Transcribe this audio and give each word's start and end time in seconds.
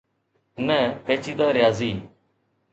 نه 0.67 0.79
پيچيده 1.05 1.47
رياضي. 1.57 1.93